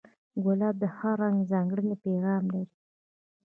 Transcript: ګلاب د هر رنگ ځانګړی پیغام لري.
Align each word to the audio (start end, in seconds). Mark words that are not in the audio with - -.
ګلاب 0.43 0.75
د 0.81 0.83
هر 0.97 1.15
رنگ 1.23 1.37
ځانګړی 1.51 1.91
پیغام 2.03 2.43
لري. 2.53 2.73